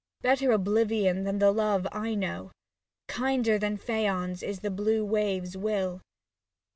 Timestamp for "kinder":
3.07-3.59